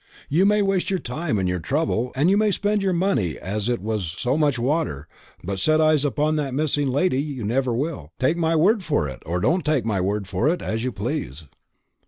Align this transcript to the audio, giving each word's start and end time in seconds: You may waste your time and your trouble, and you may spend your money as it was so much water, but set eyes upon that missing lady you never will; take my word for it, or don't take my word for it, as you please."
You 0.29 0.47
may 0.47 0.63
waste 0.63 0.89
your 0.89 0.97
time 0.97 1.37
and 1.37 1.47
your 1.47 1.59
trouble, 1.59 2.11
and 2.15 2.27
you 2.31 2.35
may 2.35 2.49
spend 2.49 2.81
your 2.81 2.91
money 2.91 3.37
as 3.37 3.69
it 3.69 3.83
was 3.83 4.07
so 4.17 4.35
much 4.35 4.57
water, 4.57 5.07
but 5.43 5.59
set 5.59 5.79
eyes 5.79 6.03
upon 6.03 6.37
that 6.37 6.55
missing 6.55 6.87
lady 6.87 7.21
you 7.21 7.43
never 7.43 7.71
will; 7.71 8.11
take 8.17 8.35
my 8.35 8.55
word 8.55 8.83
for 8.83 9.07
it, 9.07 9.21
or 9.27 9.39
don't 9.39 9.63
take 9.63 9.85
my 9.85 10.01
word 10.01 10.27
for 10.27 10.49
it, 10.49 10.59
as 10.59 10.83
you 10.83 10.91
please." 10.91 11.45